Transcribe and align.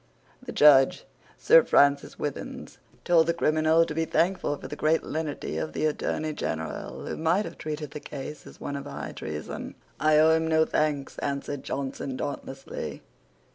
The 0.41 0.51
Judge, 0.51 1.05
Sir 1.37 1.63
Francis 1.63 2.15
Withins, 2.17 2.79
told 3.05 3.27
the 3.27 3.35
criminal 3.35 3.85
to 3.85 3.93
be 3.93 4.05
thankful 4.05 4.57
for 4.57 4.67
the 4.67 4.75
great 4.75 5.03
lenity 5.03 5.59
of 5.59 5.73
the 5.73 5.85
Attorney 5.85 6.33
General, 6.33 7.05
who 7.05 7.15
might 7.15 7.45
have 7.45 7.59
treated 7.59 7.91
the 7.91 7.99
case 7.99 8.47
as 8.47 8.59
one 8.59 8.75
of 8.75 8.85
high 8.85 9.11
treason. 9.11 9.75
"I 9.99 10.17
owe 10.17 10.31
him 10.31 10.47
no 10.47 10.65
thanks," 10.65 11.19
answered 11.19 11.61
Johnson, 11.61 12.17
dauntlessly. 12.17 13.03